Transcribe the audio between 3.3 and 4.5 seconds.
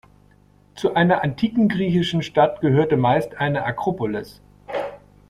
eine Akropolis.